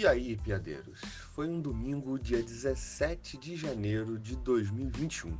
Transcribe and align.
E 0.00 0.06
aí, 0.06 0.34
piadeiros? 0.34 0.98
Foi 1.34 1.46
um 1.46 1.60
domingo, 1.60 2.18
dia 2.18 2.42
17 2.42 3.36
de 3.36 3.54
janeiro 3.54 4.18
de 4.18 4.34
2021. 4.34 5.38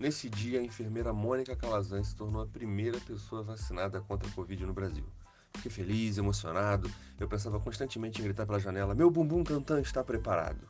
Nesse 0.00 0.30
dia, 0.30 0.60
a 0.60 0.64
enfermeira 0.64 1.12
Mônica 1.12 1.54
Calazan 1.54 2.02
se 2.02 2.16
tornou 2.16 2.40
a 2.40 2.46
primeira 2.46 2.98
pessoa 3.00 3.42
vacinada 3.42 4.00
contra 4.00 4.26
a 4.26 4.32
Covid 4.32 4.64
no 4.64 4.72
Brasil. 4.72 5.04
Fiquei 5.56 5.70
feliz, 5.70 6.16
emocionado. 6.16 6.90
Eu 7.20 7.28
pensava 7.28 7.60
constantemente 7.60 8.18
em 8.22 8.24
gritar 8.24 8.46
pela 8.46 8.58
janela: 8.58 8.94
Meu 8.94 9.10
bumbum 9.10 9.44
tantã 9.44 9.78
está 9.78 10.02
preparado. 10.02 10.66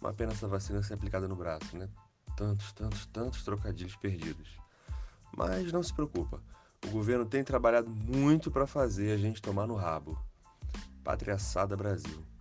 Uma 0.00 0.14
pena 0.14 0.32
essa 0.32 0.48
vacina 0.48 0.82
ser 0.82 0.94
aplicada 0.94 1.28
no 1.28 1.36
braço, 1.36 1.76
né? 1.76 1.86
Tantos, 2.34 2.72
tantos, 2.72 3.04
tantos 3.12 3.44
trocadilhos 3.44 3.94
perdidos. 3.96 4.58
Mas 5.36 5.70
não 5.70 5.82
se 5.82 5.92
preocupa. 5.92 6.42
O 6.86 6.90
governo 6.92 7.26
tem 7.26 7.44
trabalhado 7.44 7.90
muito 7.90 8.50
para 8.50 8.66
fazer 8.66 9.12
a 9.12 9.18
gente 9.18 9.42
tomar 9.42 9.66
no 9.66 9.74
rabo. 9.74 10.18
Pátria 11.02 11.34
Assada 11.34 11.76
Brasil. 11.76 12.31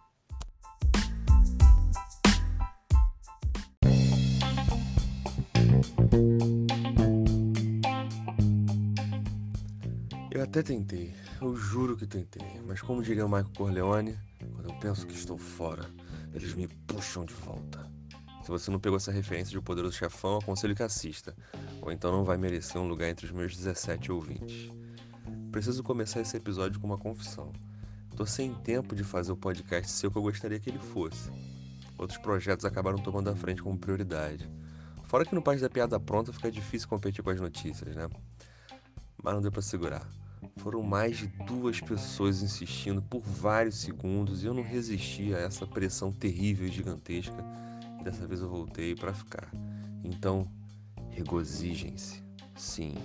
Eu 10.41 10.45
até 10.45 10.63
tentei, 10.63 11.13
eu 11.39 11.55
juro 11.55 11.95
que 11.95 12.07
tentei, 12.07 12.59
mas 12.65 12.81
como 12.81 13.03
diria 13.03 13.23
o 13.23 13.29
Michael 13.29 13.51
Corleone, 13.55 14.17
quando 14.39 14.69
eu 14.69 14.79
penso 14.79 15.05
que 15.05 15.13
estou 15.13 15.37
fora, 15.37 15.87
eles 16.33 16.55
me 16.55 16.67
puxam 16.67 17.23
de 17.25 17.33
volta. 17.35 17.87
Se 18.41 18.49
você 18.49 18.71
não 18.71 18.79
pegou 18.79 18.97
essa 18.97 19.11
referência 19.11 19.51
de 19.51 19.59
O 19.59 19.61
Poderoso 19.61 19.95
Chefão, 19.95 20.39
aconselho 20.39 20.75
que 20.75 20.81
assista, 20.81 21.35
ou 21.79 21.91
então 21.91 22.11
não 22.11 22.23
vai 22.23 22.37
merecer 22.37 22.81
um 22.81 22.87
lugar 22.87 23.07
entre 23.07 23.27
os 23.27 23.31
meus 23.31 23.55
17 23.55 24.11
ouvintes. 24.11 24.71
Preciso 25.51 25.83
começar 25.83 26.21
esse 26.21 26.35
episódio 26.35 26.79
com 26.79 26.87
uma 26.87 26.97
confissão. 26.97 27.53
Tô 28.17 28.25
sem 28.25 28.51
tempo 28.51 28.95
de 28.95 29.03
fazer 29.03 29.31
o 29.31 29.37
podcast 29.37 29.91
ser 29.91 30.07
o 30.07 30.11
que 30.11 30.17
eu 30.17 30.23
gostaria 30.23 30.59
que 30.59 30.71
ele 30.71 30.79
fosse. 30.79 31.29
Outros 31.99 32.17
projetos 32.17 32.65
acabaram 32.65 32.97
tomando 32.97 33.29
a 33.29 33.35
frente 33.35 33.61
como 33.61 33.77
prioridade. 33.77 34.49
Fora 35.03 35.23
que 35.23 35.35
no 35.35 35.41
País 35.43 35.61
da 35.61 35.69
Piada 35.69 35.99
Pronta 35.99 36.33
fica 36.33 36.49
difícil 36.49 36.89
competir 36.89 37.23
com 37.23 37.29
as 37.29 37.39
notícias, 37.39 37.95
né? 37.95 38.09
Mas 39.23 39.35
não 39.35 39.41
deu 39.43 39.51
para 39.51 39.61
segurar. 39.61 40.09
Foram 40.57 40.81
mais 40.81 41.17
de 41.17 41.27
duas 41.45 41.79
pessoas 41.79 42.41
insistindo 42.41 43.01
por 43.01 43.21
vários 43.21 43.75
segundos 43.79 44.43
e 44.43 44.47
eu 44.47 44.53
não 44.53 44.63
resisti 44.63 45.33
a 45.33 45.39
essa 45.39 45.65
pressão 45.65 46.11
terrível 46.11 46.67
e 46.67 46.71
gigantesca. 46.71 47.43
E 47.99 48.03
dessa 48.03 48.27
vez 48.27 48.41
eu 48.41 48.49
voltei 48.49 48.95
para 48.95 49.13
ficar. 49.13 49.51
Então, 50.03 50.47
regozijem-se. 51.09 52.21
Sim, 52.55 52.95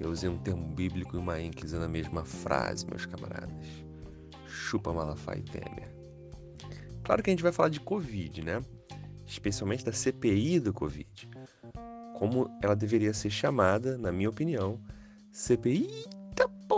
eu 0.00 0.10
usei 0.10 0.28
um 0.28 0.38
termo 0.38 0.66
bíblico 0.74 1.16
e 1.16 1.18
uma 1.18 1.40
ênclise 1.40 1.76
na 1.76 1.88
mesma 1.88 2.24
frase, 2.24 2.86
meus 2.86 3.06
camaradas 3.06 3.92
chupa 4.52 4.92
Malafaia 4.92 5.42
Temer. 5.50 5.92
Claro 7.02 7.22
que 7.22 7.30
a 7.30 7.32
gente 7.32 7.42
vai 7.42 7.52
falar 7.52 7.70
de 7.70 7.80
Covid, 7.80 8.42
né? 8.42 8.62
Especialmente 9.26 9.84
da 9.84 9.92
CPI 9.92 10.60
do 10.60 10.72
Covid. 10.72 11.28
Como 12.18 12.48
ela 12.62 12.76
deveria 12.76 13.12
ser 13.12 13.30
chamada, 13.30 13.98
na 13.98 14.12
minha 14.12 14.28
opinião, 14.28 14.80
CPI 15.32 15.88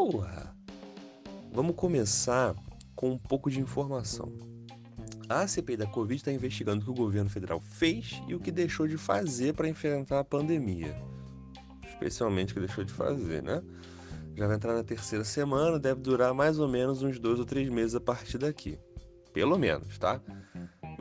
porra. 0.05 0.55
Vamos 1.50 1.74
começar 1.77 2.55
com 2.94 3.12
um 3.12 3.19
pouco 3.19 3.50
de 3.50 3.58
informação. 3.58 4.30
A 5.30 5.48
CPI 5.48 5.78
da 5.78 5.86
Covid 5.86 6.20
está 6.20 6.30
investigando 6.30 6.83
o 6.83 6.84
que 6.84 6.91
o 6.91 7.05
governo 7.05 7.30
federal 7.30 7.58
fez 7.58 8.22
e 8.28 8.34
o 8.34 8.41
que 8.41 8.52
deixou 8.52 8.86
de 8.86 8.98
fazer 8.98 9.55
para 9.55 9.66
enfrentar 9.66 10.19
a 10.19 10.25
pandemia. 10.25 10.94
Especialmente 11.88 12.52
o 12.52 12.55
que 12.55 12.60
deixou 12.60 12.84
de 12.84 12.92
fazer, 12.92 13.42
né? 13.42 13.62
Já 14.36 14.47
vai 14.47 14.56
entrar 14.56 14.75
na 14.75 14.84
terceira 14.84 15.25
semana, 15.25 15.78
deve 15.78 16.02
durar 16.02 16.34
mais 16.34 16.58
ou 16.58 16.69
menos 16.69 17.02
uns 17.02 17.19
dois 17.19 17.38
ou 17.38 17.47
três 17.47 17.70
meses 17.70 17.94
a 17.94 18.00
partir 18.00 18.36
daqui. 18.36 18.78
Pelo 19.32 19.59
menos, 19.59 19.97
tá? 19.97 20.21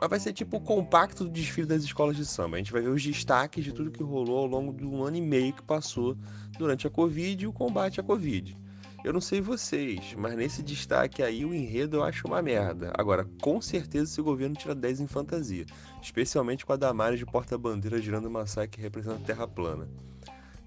Mas 0.00 0.08
vai 0.08 0.18
ser 0.18 0.32
tipo 0.32 0.56
o 0.56 0.60
compacto 0.62 1.24
do 1.24 1.30
desfile 1.30 1.66
das 1.66 1.82
escolas 1.82 2.16
de 2.16 2.24
samba. 2.24 2.56
A 2.56 2.58
gente 2.58 2.72
vai 2.72 2.80
ver 2.80 2.88
os 2.88 3.04
destaques 3.04 3.62
de 3.64 3.72
tudo 3.72 3.90
que 3.90 4.02
rolou 4.02 4.38
ao 4.38 4.46
longo 4.46 4.72
do 4.72 5.04
ano 5.04 5.18
e 5.18 5.20
meio 5.20 5.52
que 5.52 5.62
passou 5.62 6.16
durante 6.56 6.86
a 6.86 6.90
Covid 6.90 7.44
e 7.44 7.46
o 7.46 7.52
combate 7.52 8.00
à 8.00 8.02
Covid. 8.02 8.63
Eu 9.04 9.12
não 9.12 9.20
sei 9.20 9.38
vocês, 9.38 10.14
mas 10.16 10.34
nesse 10.34 10.62
destaque 10.62 11.22
aí 11.22 11.44
o 11.44 11.52
enredo 11.52 11.98
eu 11.98 12.02
acho 12.02 12.26
uma 12.26 12.40
merda. 12.40 12.90
Agora, 12.96 13.28
com 13.42 13.60
certeza 13.60 14.10
esse 14.10 14.22
governo 14.22 14.56
tira 14.56 14.74
10 14.74 15.00
em 15.00 15.06
fantasia, 15.06 15.66
especialmente 16.00 16.64
com 16.64 16.72
a 16.72 16.76
Damares 16.76 17.18
de 17.18 17.26
porta-bandeira 17.26 18.00
girando 18.00 18.28
uma 18.28 18.46
saia 18.46 18.66
que 18.66 18.80
representa 18.80 19.16
a 19.16 19.26
Terra 19.26 19.46
plana. 19.46 19.86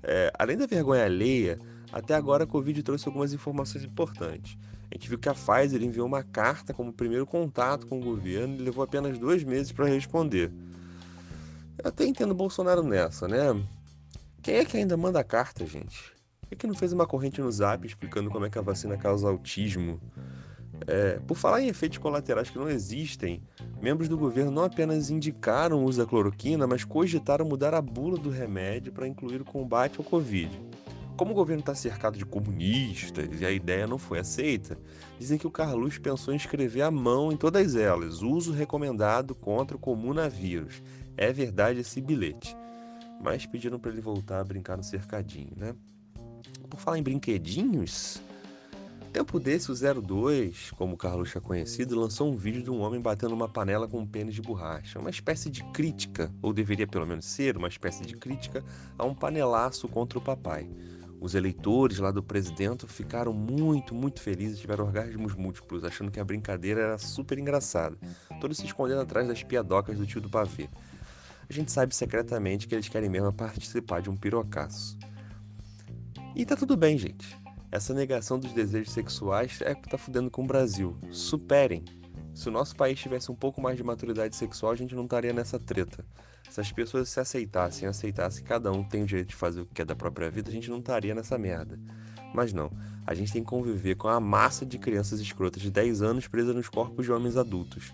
É, 0.03 0.31
além 0.38 0.56
da 0.56 0.68
vergonha 0.68 1.03
alheia, 1.03 1.58
até 1.92 2.14
agora, 2.14 2.44
a 2.44 2.48
Covid 2.48 2.84
trouxe 2.84 3.08
algumas 3.08 3.34
informações 3.34 3.84
importantes. 3.84 4.56
A 4.92 4.94
gente 4.94 5.09
viu 5.09 5.18
que 5.18 5.30
a 5.30 5.34
Pfizer 5.34 5.81
enviou 5.81 6.06
uma 6.06 6.22
carta 6.22 6.75
como 6.75 6.94
primeiro 6.94 7.25
contato 7.25 7.88
com 7.88 8.00
o 8.00 8.04
governo 8.04 8.56
e 8.56 8.62
levou 8.62 8.84
apenas 8.84 9.18
dois 9.18 9.44
meses 9.44 9.72
para 9.72 9.88
responder. 9.88 10.52
Eu 11.84 11.90
até 11.90 12.06
entendo 12.06 12.31
o 12.31 12.36
Bolsonaro 12.36 12.84
nessa, 12.84 13.28
né? 13.28 13.59
Quem 14.44 14.58
é 14.58 14.66
que 14.66 14.78
ainda 14.78 14.96
manda 14.96 15.24
carta, 15.24 15.66
gente? 15.66 16.17
Por 16.50 16.56
que 16.58 16.68
não 16.68 16.75
fez 16.75 16.94
uma 16.94 17.06
corrente 17.06 17.41
no 17.41 17.52
zap 17.52 17.85
explicando 17.85 18.30
como 18.30 18.46
é 18.46 18.50
que 18.50 18.58
a 18.58 18.62
vacina 18.62 18.97
causa 18.97 19.28
autismo? 19.28 20.00
É, 20.85 21.19
por 21.25 21.35
falar 21.35 21.62
em 21.62 21.68
efeitos 21.68 21.97
colaterais 21.97 22.50
que 22.50 22.58
não 22.58 22.69
existem, 22.69 23.41
membros 23.81 24.08
do 24.08 24.18
governo 24.18 24.52
não 24.52 24.63
apenas 24.63 25.09
indicaram 25.09 25.84
o 25.84 25.86
uso 25.86 26.00
da 26.00 26.06
cloroquina, 26.06 26.68
mas 26.68 26.84
cogitaram 26.84 27.46
mudar 27.46 27.74
a 27.74 27.81
bula 27.81 28.18
do 28.18 28.30
remédio 28.30 28.91
para 28.91 29.07
incluir 29.07 29.41
o 29.41 29.46
combate 29.46 29.97
ao 29.97 30.06
Covid. 30.06 30.52
Como 31.18 31.31
o 31.31 31.36
governo 31.36 31.62
está 31.62 31.74
cercado 31.74 32.16
de 32.16 32.25
comunistas 32.25 33.41
e 33.41 33.46
a 33.46 33.52
ideia 33.52 33.88
não 33.88 33.97
foi 33.97 34.19
aceita, 34.19 34.78
dizem 35.18 35.40
que 35.40 35.47
o 35.47 35.52
Carlos 35.52 35.97
pensou 35.97 36.31
em 36.31 36.38
escrever 36.38 36.84
à 36.84 36.91
mão 36.91 37.31
em 37.31 37.38
todas 37.38 37.75
elas: 37.75 38.22
uso 38.22 38.53
recomendado 38.53 39.34
contra 39.34 39.75
o 39.75 39.80
comunavírus. 39.80 40.84
É 41.18 41.34
verdade 41.34 41.80
esse 41.80 42.00
bilhete. 42.00 42.56
Mas 43.19 43.47
pediram 43.47 43.80
para 43.80 43.91
ele 43.91 44.00
voltar 44.00 44.40
a 44.40 44.44
brincar 44.44 44.78
no 44.78 44.84
cercadinho, 44.84 45.53
né? 45.57 45.74
Por 46.78 46.84
falar 46.84 47.00
em 47.00 47.04
brinquedinhos, 47.04 48.22
tempo 49.12 49.40
desse, 49.40 49.72
o 49.72 49.76
02, 49.76 50.70
como 50.78 50.94
o 50.94 50.98
Carlos 50.98 51.36
é 51.36 51.40
conhecido, 51.40 52.00
lançou 52.00 52.32
um 52.32 52.38
vídeo 52.38 52.62
de 52.62 52.70
um 52.70 52.82
homem 52.82 53.02
batendo 53.02 53.34
uma 53.34 53.50
panela 53.50 53.88
com 53.88 54.02
um 54.02 54.06
pênis 54.06 54.36
de 54.36 54.44
borracha. 54.44 55.00
Uma 55.00 55.10
espécie 55.10 55.50
de 55.50 55.64
crítica, 55.72 56.32
ou 56.40 56.54
deveria 56.54 56.86
pelo 56.86 57.08
menos 57.08 57.26
ser 57.26 57.58
uma 57.58 57.68
espécie 57.68 58.06
de 58.06 58.16
crítica, 58.16 58.64
a 58.96 59.04
um 59.04 59.16
panelaço 59.16 59.88
contra 59.88 60.20
o 60.20 60.22
papai. 60.22 60.70
Os 61.20 61.34
eleitores 61.34 61.98
lá 61.98 62.12
do 62.12 62.22
presidente 62.22 62.86
ficaram 62.86 63.34
muito, 63.34 63.96
muito 63.96 64.22
felizes, 64.22 64.60
tiveram 64.60 64.86
orgasmos 64.86 65.34
múltiplos, 65.34 65.84
achando 65.84 66.12
que 66.12 66.20
a 66.20 66.24
brincadeira 66.24 66.82
era 66.82 66.98
super 67.00 67.40
engraçada. 67.40 67.98
Todos 68.40 68.56
se 68.56 68.66
escondendo 68.68 69.02
atrás 69.02 69.28
das 69.28 69.42
piadocas 69.42 69.98
do 69.98 70.06
tio 70.06 70.22
do 70.22 70.30
pavê. 70.30 70.70
A 71.50 71.52
gente 71.52 71.72
sabe 71.72 71.96
secretamente 71.96 72.68
que 72.68 72.76
eles 72.76 72.88
querem 72.88 73.10
mesmo 73.10 73.34
participar 73.34 74.00
de 74.00 74.12
um 74.12 74.16
pirocaço. 74.16 74.96
E 76.38 76.46
tá 76.46 76.56
tudo 76.56 76.78
bem, 76.78 77.00
gente. 77.00 77.36
Essa 77.72 77.96
negação 77.96 78.38
dos 78.38 78.53
desejos 78.53 78.94
sexuais 78.94 79.59
é 79.59 79.74
que 79.74 79.90
tá 79.90 79.98
fudendo 79.98 80.30
com 80.30 80.44
o 80.44 80.46
Brasil. 80.46 80.96
Superem. 81.09 81.84
Se 82.31 82.48
o 82.48 82.52
nosso 82.52 82.75
país 82.75 83.00
tivesse 83.00 83.31
um 83.31 83.36
pouco 83.36 83.59
mais 83.59 83.75
de 83.75 83.84
maturidade 83.84 84.36
sexual, 84.36 84.72
a 84.72 84.75
gente 84.75 84.94
não 84.94 85.06
estaria 85.06 85.34
nessa 85.34 85.58
treta. 85.58 86.06
Se 86.48 86.62
as 86.62 86.72
pessoas 86.72 87.09
se 87.09 87.20
aceitassem, 87.20 87.88
aceitassem 87.88 88.44
que 88.44 88.50
cada 88.50 88.72
um 88.72 88.84
tem 88.84 89.02
o 89.02 89.06
direito 89.08 89.30
de 89.30 89.36
fazer 89.36 89.62
o 89.62 89.66
que 89.66 89.74
quer 89.74 89.86
da 89.88 89.96
própria 89.96 90.30
vida, 90.30 90.52
a 90.52 90.53
gente 90.53 90.70
não 90.70 90.78
estaria 90.78 91.16
nessa 91.16 91.40
merda. 91.40 91.80
Mas 92.36 92.54
não, 92.54 92.69
a 93.08 93.16
gente 93.16 93.34
tem 93.34 93.42
que 93.44 93.50
conviver 93.50 93.96
com 93.96 94.08
a 94.08 94.19
massa 94.19 94.64
de 94.64 94.78
crianças 94.78 95.19
escrotas 95.19 95.59
de 95.59 95.72
10 95.72 96.04
anos 96.04 96.28
presas 96.28 96.56
nos 96.56 96.69
corpos 96.69 97.04
de 97.04 97.12
homens 97.12 97.36
adultos. 97.36 97.92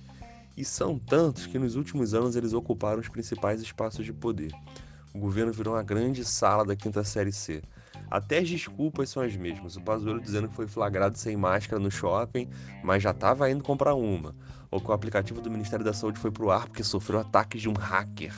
E 0.58 0.66
são 0.66 1.00
tantos 1.00 1.46
que 1.46 1.58
nos 1.58 1.78
últimos 1.78 2.14
anos 2.14 2.36
eles 2.36 2.52
ocuparam 2.52 3.00
os 3.00 3.08
principais 3.08 3.62
espaços 3.62 4.04
de 4.04 4.12
poder. 4.12 4.52
O 5.14 5.20
governo 5.20 5.54
virou 5.54 5.76
uma 5.76 5.84
grande 5.84 6.26
sala 6.26 6.66
da 6.66 6.76
quinta 6.76 7.06
série 7.06 7.32
C. 7.32 7.64
Até 8.14 8.38
as 8.38 8.48
desculpas 8.48 9.10
são 9.10 9.24
as 9.24 9.36
mesmas. 9.36 9.76
O 9.76 9.82
Pazuello 9.82 10.22
dizendo 10.22 10.48
que 10.48 10.54
foi 10.54 10.68
flagrado 10.68 11.18
sem 11.18 11.36
máscara 11.36 11.82
no 11.82 11.90
shopping, 11.90 12.48
mas 12.84 13.02
já 13.02 13.10
estava 13.10 13.50
indo 13.50 13.64
comprar 13.64 13.96
uma 13.96 14.36
ou 14.70 14.80
que 14.80 14.88
o 14.88 14.94
aplicativo 14.94 15.42
do 15.42 15.50
Ministério 15.50 15.84
da 15.84 15.94
Saúde 15.94 16.20
foi 16.20 16.30
pro 16.30 16.52
ar 16.52 16.68
porque 16.68 16.84
sofreu 16.84 17.22
ataques 17.22 17.60
de 17.60 17.68
um 17.68 17.74
hacker. 17.74 18.32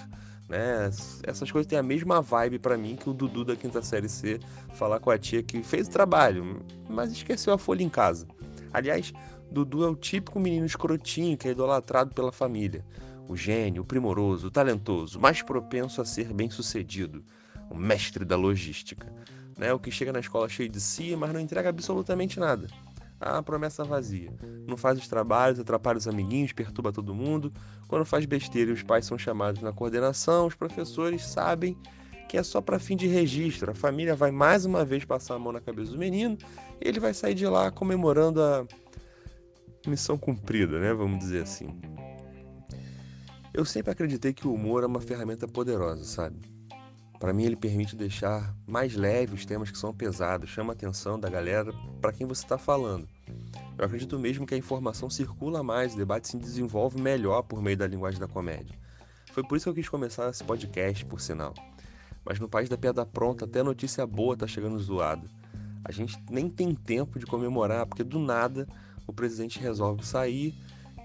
Né? 0.48 0.90
Essas 1.24 1.52
coisas 1.52 1.68
têm 1.68 1.78
a 1.78 1.84
mesma 1.84 2.22
vibe 2.22 2.58
para 2.58 2.78
mim 2.78 2.96
que 2.96 3.10
o 3.10 3.14
Dudu 3.14 3.44
da 3.44 3.58
quinta 3.58 3.82
série 3.82 4.08
C 4.08 4.40
falar 4.76 5.02
com 5.02 5.12
a 5.12 5.18
tia 5.18 5.44
que 5.44 5.62
fez 5.62 5.90
o 5.90 5.92
trabalho, 5.92 6.66
mas 6.90 7.12
esqueceu 7.12 7.54
a 7.54 7.58
folha 7.58 7.84
em 7.84 7.90
casa. 7.90 8.26
Aliás, 8.72 9.12
Dudu 9.52 9.84
é 9.84 9.90
o 9.90 9.96
típico 9.96 10.40
menino 10.40 10.66
escrotinho 10.66 11.38
que 11.38 11.50
é 11.50 11.52
idolatrado 11.52 12.16
pela 12.16 12.32
família. 12.32 12.86
O 13.28 13.36
gênio, 13.36 13.82
o 13.82 13.86
primoroso, 13.86 14.48
o 14.48 14.52
talentoso, 14.52 15.20
mais 15.20 15.42
propenso 15.42 16.02
a 16.02 16.06
ser 16.06 16.32
bem-sucedido, 16.32 17.26
o 17.70 17.76
mestre 17.76 18.24
da 18.24 18.38
logística. 18.38 19.12
Né? 19.58 19.74
O 19.74 19.80
que 19.80 19.92
chega 19.92 20.12
na 20.12 20.20
escola 20.20 20.50
cheio 20.50 20.70
de 20.70 20.82
si, 20.82 21.16
mas 21.16 21.32
não 21.34 21.40
entrega 21.40 21.70
absolutamente 21.70 22.40
nada 22.40 22.68
a 23.20 23.42
promessa 23.42 23.84
vazia. 23.84 24.32
Não 24.68 24.78
faz 24.78 25.00
os 25.00 25.08
trabalhos, 25.08 25.60
atrapalha 25.60 25.98
os 25.98 26.08
amiguinhos, 26.08 26.52
perturba 26.52 26.92
todo 26.92 27.14
mundo. 27.14 27.52
Quando 27.88 28.06
faz 28.06 28.26
besteira 28.26 28.72
e 28.72 28.74
os 28.74 28.84
pais 28.84 29.06
são 29.06 29.18
chamados 29.18 29.62
na 29.62 29.72
coordenação, 29.72 30.48
os 30.48 30.56
professores 30.56 31.26
sabem 31.26 31.78
que 32.28 32.38
é 32.38 32.44
só 32.44 32.60
para 32.60 32.80
fim 32.80 32.96
de 32.96 33.08
registro. 33.08 33.72
A 33.72 33.76
família 33.76 34.16
vai 34.16 34.32
mais 34.32 34.66
uma 34.66 34.84
vez 34.84 35.06
passar 35.06 35.36
a 35.36 35.40
mão 35.40 35.52
na 35.52 35.62
cabeça 35.62 35.92
do 35.92 35.98
menino 35.98 36.38
e 36.82 36.88
ele 36.88 37.00
vai 37.00 37.14
sair 37.14 37.36
de 37.36 37.48
lá 37.48 37.72
comemorando 37.72 38.42
a 38.42 38.66
missão 39.88 40.18
cumprida, 40.18 40.80
né? 40.80 40.94
Vamos 40.94 41.20
dizer 41.20 41.44
assim. 41.44 41.80
Eu 43.54 43.64
sempre 43.64 43.92
acreditei 43.92 44.34
que 44.34 44.48
o 44.48 44.54
humor 44.54 44.84
é 44.84 44.88
uma 44.88 45.00
ferramenta 45.00 45.48
poderosa, 45.48 46.04
sabe? 46.04 46.55
Para 47.26 47.34
mim 47.34 47.46
ele 47.46 47.56
permite 47.56 47.96
deixar 47.96 48.56
mais 48.68 48.96
leve 48.96 49.34
os 49.34 49.48
temas 49.48 49.72
que 49.72 49.80
são 49.80 49.92
pesados, 49.92 50.48
chama 50.48 50.74
a 50.74 50.76
atenção 50.76 51.20
da 51.20 51.28
galera 51.28 51.74
para 52.00 52.14
quem 52.14 52.28
você 52.28 52.46
está 52.46 52.56
falando. 52.56 53.10
Eu 53.76 53.84
acredito 53.84 54.20
mesmo 54.20 54.46
que 54.46 54.54
a 54.54 54.58
informação 54.60 55.10
circula 55.10 55.64
mais, 55.64 55.96
o 55.96 55.98
debate 55.98 56.28
se 56.28 56.38
desenvolve 56.38 57.02
melhor 57.02 57.42
por 57.42 57.64
meio 57.64 57.76
da 57.76 57.88
linguagem 57.88 58.20
da 58.20 58.28
comédia. 58.28 58.78
Foi 59.34 59.42
por 59.44 59.56
isso 59.56 59.64
que 59.64 59.70
eu 59.72 59.74
quis 59.74 59.90
começar 59.90 60.30
esse 60.30 60.44
podcast, 60.44 61.04
por 61.04 61.20
sinal. 61.20 61.56
Mas 62.24 62.40
no 62.40 62.48
país 62.48 62.70
da 62.70 62.78
piada 62.78 63.04
pronta, 63.08 63.46
até 63.46 63.64
notícia 63.64 64.06
boa 64.06 64.38
tá 64.38 64.46
chegando 64.46 64.78
zoada. 64.78 65.28
A 65.84 65.92
gente 65.92 66.16
nem 66.30 66.48
tem 66.48 66.76
tempo 66.76 67.18
de 67.18 67.26
comemorar, 67.26 67.88
porque 67.88 68.04
do 68.04 68.20
nada 68.20 68.68
o 69.08 69.12
presidente 69.12 69.58
resolve 69.58 70.06
sair 70.06 70.54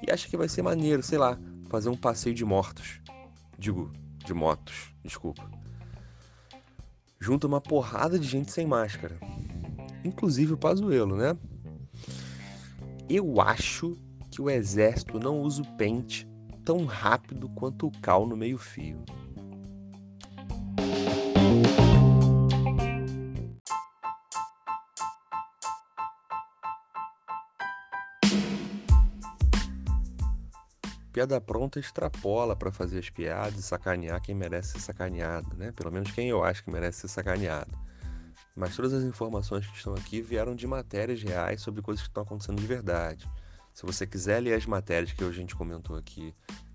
e 0.07 0.13
acha 0.13 0.29
que 0.29 0.37
vai 0.37 0.51
ser 0.51 0.61
maneiro, 0.61 1.03
sei 1.03 1.17
lá, 1.17 1.39
fazer 1.71 1.89
um 1.89 1.97
passeio 1.97 2.35
de 2.35 2.45
mortos. 2.45 3.01
Digo, 3.59 3.91
de 4.23 4.35
motos, 4.35 4.93
desculpa. 5.03 5.70
Junta 7.23 7.47
uma 7.47 7.61
porrada 7.61 8.19
de 8.19 8.27
gente 8.27 8.51
sem 8.51 8.67
máscara. 8.67 9.21
Inclusive 10.03 10.55
o 10.55 10.57
Pazuelo, 10.57 11.15
né? 11.15 11.37
Eu 13.09 13.43
acho 13.43 13.95
que 14.31 14.41
o 14.41 14.49
exército 14.49 15.21
não 15.21 15.43
usa 15.43 15.61
o 15.61 15.77
pente 15.77 16.27
tão 16.65 16.87
rápido 16.87 17.49
quanto 17.51 17.87
o 17.87 17.93
cal 18.01 18.27
no 18.27 18.37
meio-fio. 18.37 19.05
Piada 31.13 31.41
pronta 31.41 31.79
extrapola 31.79 32.55
para 32.55 32.71
fazer 32.71 32.99
as 32.99 33.11
piadas 33.11 33.59
e 33.59 33.63
sacanear 33.63 34.21
quem 34.21 34.35
merece 34.35 34.73
ser 34.73 34.81
sacaneado, 34.81 35.57
né? 35.57 35.73
Pelo 35.73 35.91
menos 35.91 36.11
quem 36.13 36.29
eu 36.29 36.45
acho 36.45 36.63
que 36.65 36.71
merece 36.71 37.01
ser 37.01 37.09
sacaneado. 37.09 37.77
Mas 38.57 38.77
todas 38.77 38.93
as 38.93 39.05
informações 39.05 39.67
que 39.67 39.77
estão 39.77 39.95
aqui 39.95 40.21
vieram 40.21 40.55
de 40.55 40.67
matérias 40.67 41.23
reais 41.23 41.61
sobre 41.63 41.83
coisas 41.83 42.03
que 42.03 42.09
estão 42.09 42.23
acontecendo 42.23 42.61
de 42.61 42.67
verdade. 42.67 43.29
Se 43.73 43.87
você 43.87 44.07
quiser 44.07 44.41
ler 44.41 44.55
as 44.55 44.67
matérias 44.67 45.13
que 45.13 45.23
a 45.23 45.31
gente 45.31 45.55
comentou 45.55 45.97
aqui 45.97 46.35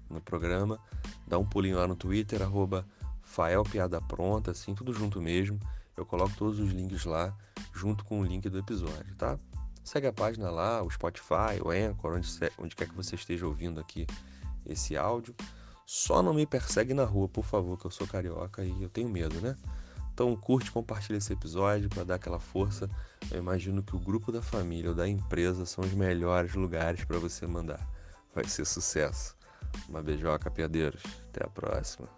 no 0.09 0.21
programa, 0.21 0.79
dá 1.27 1.37
um 1.37 1.45
pulinho 1.45 1.77
lá 1.77 1.87
no 1.87 1.95
Twitter, 1.95 2.41
arroba 2.41 2.85
Fael 3.21 3.63
Piada 3.63 4.01
Pronta, 4.01 4.51
assim, 4.51 4.73
tudo 4.73 4.93
junto 4.93 5.21
mesmo. 5.21 5.59
Eu 5.97 6.05
coloco 6.05 6.35
todos 6.37 6.59
os 6.59 6.71
links 6.71 7.05
lá, 7.05 7.35
junto 7.73 8.03
com 8.05 8.19
o 8.19 8.23
link 8.23 8.49
do 8.49 8.57
episódio, 8.57 9.15
tá? 9.15 9.37
Segue 9.85 10.07
a 10.07 10.11
página 10.11 10.49
lá, 10.49 10.81
o 10.81 10.89
Spotify, 10.89 11.61
o 11.63 11.69
Anchor, 11.69 12.15
onde, 12.15 12.27
onde 12.57 12.75
quer 12.75 12.89
que 12.89 12.95
você 12.95 13.13
esteja 13.13 13.45
ouvindo 13.45 13.79
aqui 13.79 14.07
esse 14.65 14.97
áudio. 14.97 15.35
Só 15.85 16.23
não 16.23 16.33
me 16.33 16.43
persegue 16.47 16.91
na 16.95 17.03
rua, 17.03 17.29
por 17.29 17.45
favor, 17.45 17.77
que 17.79 17.85
eu 17.85 17.91
sou 17.91 18.07
carioca 18.07 18.65
e 18.65 18.81
eu 18.81 18.89
tenho 18.89 19.07
medo, 19.07 19.39
né? 19.39 19.55
Então 20.11 20.35
curte, 20.35 20.71
compartilha 20.71 21.17
esse 21.17 21.31
episódio 21.31 21.87
para 21.87 22.03
dar 22.03 22.15
aquela 22.15 22.39
força. 22.39 22.89
Eu 23.29 23.37
imagino 23.37 23.83
que 23.83 23.95
o 23.95 23.99
grupo 23.99 24.31
da 24.31 24.41
família 24.41 24.89
ou 24.89 24.95
da 24.95 25.07
empresa 25.07 25.67
são 25.67 25.83
os 25.83 25.93
melhores 25.93 26.55
lugares 26.55 27.05
para 27.05 27.19
você 27.19 27.45
mandar. 27.45 27.87
Vai 28.33 28.45
ser 28.45 28.65
sucesso. 28.65 29.35
Uma 29.87 30.01
beijoca, 30.01 30.49
piadeiros. 30.49 31.03
Até 31.29 31.45
a 31.45 31.47
próxima. 31.47 32.09